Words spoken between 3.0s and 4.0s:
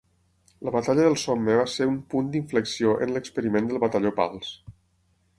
en l'experiment del